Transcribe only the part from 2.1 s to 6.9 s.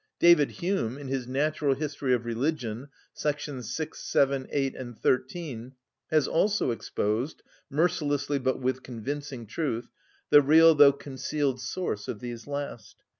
of Religion,"§§ 6, 7, 8, and 13, has also